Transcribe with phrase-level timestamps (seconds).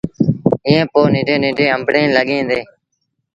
[0.67, 2.65] ائيٚݩ پو ننڍيٚݩ ننڍيٚݩ آݩبڙيٚن لڳيٚن ديٚݩ۔